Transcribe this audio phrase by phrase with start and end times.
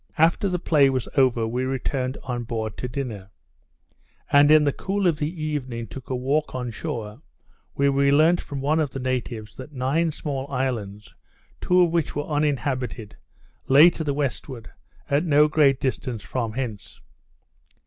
[0.17, 3.29] After the play was over, we returned on board to dinner;
[4.31, 7.21] and in the cool of the evening took a walk on shore,
[7.75, 11.13] where we learnt from one of the natives, that nine small islands,
[11.61, 13.15] two of which were uninhabited,
[13.67, 14.71] lay to the westward,
[15.07, 16.99] at no great distance from hence.